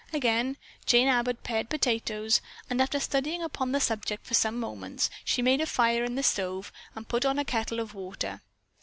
Again 0.11 0.57
Jane 0.87 1.07
Abbott 1.07 1.43
pared 1.43 1.69
potatoes 1.69 2.41
and 2.71 2.81
after 2.81 2.99
studying 2.99 3.43
upon 3.43 3.71
the 3.71 3.79
subject 3.79 4.25
for 4.25 4.33
some 4.33 4.59
moments 4.59 5.11
she 5.23 5.43
made 5.43 5.61
a 5.61 5.67
fire 5.67 6.03
in 6.03 6.15
the 6.15 6.23
stove 6.23 6.71
and 6.95 7.07
put 7.07 7.23
on 7.23 7.37
a 7.37 7.45
kettle 7.45 7.79
of 7.79 7.93
water. 7.93 8.41